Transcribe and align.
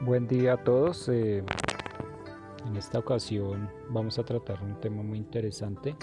Buen 0.00 0.28
día 0.28 0.52
a 0.52 0.56
todos. 0.58 1.08
Eh, 1.08 1.42
en 2.66 2.76
esta 2.76 2.98
ocasión 2.98 3.70
vamos 3.88 4.18
a 4.18 4.24
tratar 4.24 4.62
un 4.62 4.78
tema 4.78 5.02
muy 5.02 5.16
interesante 5.16 5.96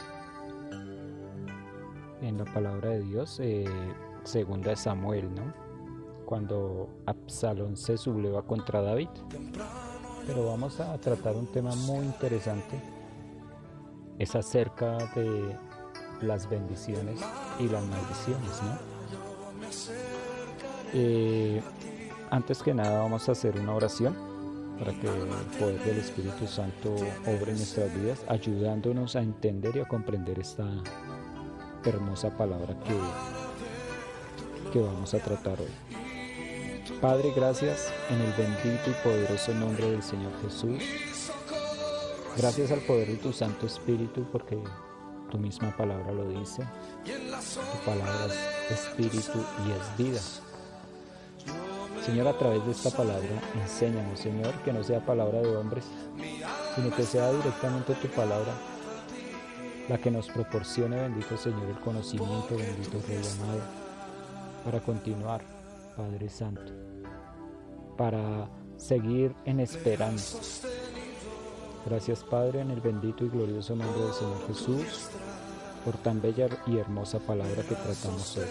en 2.19 2.39
la 2.39 2.45
palabra 2.45 2.89
de 2.89 3.01
Dios, 3.03 3.39
eh, 3.39 3.65
segunda 4.23 4.71
de 4.71 4.77
Samuel, 4.77 5.33
¿no? 5.35 5.53
Cuando 6.25 6.89
Absalón 7.05 7.77
se 7.77 7.97
subleva 7.97 8.41
contra 8.41 8.81
David. 8.81 9.09
Pero 10.25 10.47
vamos 10.47 10.79
a 10.79 10.97
tratar 10.97 11.35
un 11.35 11.45
tema 11.45 11.75
muy 11.75 12.03
interesante. 12.03 12.81
Es 14.17 14.35
acerca 14.35 14.97
de 15.13 15.55
las 16.21 16.49
bendiciones 16.49 17.21
y 17.59 17.67
las 17.67 17.85
maldiciones, 17.85 18.63
¿no? 18.63 18.93
Eh, 20.93 21.61
antes 22.33 22.63
que 22.63 22.73
nada 22.73 22.99
vamos 22.99 23.29
a 23.29 23.33
hacer 23.33 23.59
una 23.59 23.75
oración 23.75 24.15
para 24.79 24.91
que 24.91 25.07
el 25.07 25.27
poder 25.59 25.79
del 25.83 25.99
Espíritu 25.99 26.47
Santo 26.47 26.95
obre 27.27 27.51
en 27.51 27.57
nuestras 27.57 27.93
vidas, 27.93 28.25
ayudándonos 28.27 29.15
a 29.15 29.21
entender 29.21 29.75
y 29.77 29.81
a 29.81 29.85
comprender 29.85 30.39
esta 30.39 30.67
hermosa 31.85 32.35
palabra 32.35 32.75
que, 32.79 34.71
que 34.71 34.79
vamos 34.79 35.13
a 35.13 35.19
tratar 35.19 35.59
hoy. 35.61 35.69
Padre, 36.99 37.31
gracias 37.35 37.93
en 38.09 38.19
el 38.19 38.33
bendito 38.33 38.89
y 38.89 39.03
poderoso 39.03 39.53
nombre 39.53 39.91
del 39.91 40.01
Señor 40.01 40.31
Jesús. 40.41 40.81
Gracias 42.35 42.71
al 42.71 42.79
poder 42.79 43.09
de 43.09 43.17
tu 43.17 43.31
Santo 43.31 43.67
Espíritu 43.67 44.25
porque 44.31 44.57
tu 45.29 45.37
misma 45.37 45.77
palabra 45.77 46.11
lo 46.11 46.27
dice. 46.29 46.63
Tu 47.05 47.85
palabra 47.85 48.25
es 48.71 48.79
espíritu 48.79 49.39
y 49.67 49.71
es 49.71 49.97
vida. 49.99 50.52
Señor, 52.05 52.27
a 52.27 52.37
través 52.37 52.65
de 52.65 52.71
esta 52.71 52.89
palabra, 52.89 53.41
enséñanos, 53.61 54.19
Señor, 54.19 54.53
que 54.65 54.73
no 54.73 54.83
sea 54.83 55.05
palabra 55.05 55.41
de 55.41 55.55
hombres, 55.55 55.85
sino 56.75 56.95
que 56.95 57.03
sea 57.03 57.31
directamente 57.31 57.93
tu 57.95 58.07
palabra 58.09 58.53
la 59.89 59.97
que 59.97 60.11
nos 60.11 60.29
proporcione, 60.29 60.95
bendito 60.95 61.37
Señor, 61.37 61.65
el 61.69 61.79
conocimiento, 61.79 62.55
bendito 62.55 63.01
Rey 63.07 63.17
amado, 63.17 63.61
para 64.63 64.79
continuar, 64.79 65.41
Padre 65.95 66.29
Santo, 66.29 66.71
para 67.97 68.49
seguir 68.77 69.35
en 69.45 69.59
esperanza. 69.59 70.39
Gracias, 71.85 72.23
Padre, 72.23 72.61
en 72.61 72.71
el 72.71 72.79
bendito 72.79 73.25
y 73.25 73.29
glorioso 73.29 73.75
nombre 73.75 74.01
del 74.01 74.13
Señor 74.13 74.47
Jesús, 74.47 75.09
por 75.83 75.97
tan 75.97 76.21
bella 76.21 76.47
y 76.65 76.77
hermosa 76.77 77.19
palabra 77.19 77.61
que 77.63 77.75
tratamos 77.75 78.37
hoy. 78.37 78.45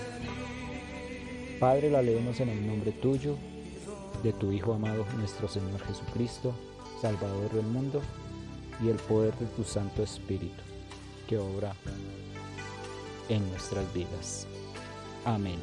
Padre, 1.59 1.91
la 1.91 2.03
leemos 2.03 2.41
en 2.41 2.51
el 2.51 2.67
nombre 2.67 2.93
tuyo, 2.93 3.37
de 4.23 4.33
tu 4.33 4.53
Hijo 4.53 4.75
amado, 4.75 5.05
nuestro 5.17 5.49
Señor 5.49 5.81
Jesucristo, 5.87 6.55
Salvador 7.01 7.51
del 7.51 7.67
mundo, 7.67 8.01
y 8.83 8.89
el 8.89 8.97
poder 8.97 9.37
de 9.39 9.47
tu 9.47 9.65
Santo 9.65 10.03
Espíritu, 10.03 10.63
que 11.29 11.39
obra 11.39 11.75
en 13.29 13.49
nuestras 13.51 13.93
vidas. 13.93 14.47
Amén. 15.25 15.61